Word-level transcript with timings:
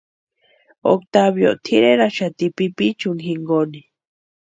Octavio 0.93 1.51
tʼireraxati 1.65 2.45
pipichuni 2.55 3.21
jinkoni. 3.27 3.79